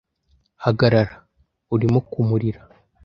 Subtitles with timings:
[0.63, 1.15] Hagarara!
[1.73, 2.61] Urimo kumurira.